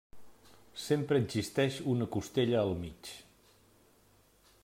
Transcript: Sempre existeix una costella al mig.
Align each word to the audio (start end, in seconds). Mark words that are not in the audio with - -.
Sempre 0.85 1.19
existeix 1.23 1.77
una 1.93 2.09
costella 2.17 2.59
al 2.63 2.73
mig. 2.81 3.13